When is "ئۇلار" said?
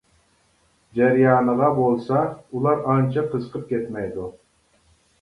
2.31-2.83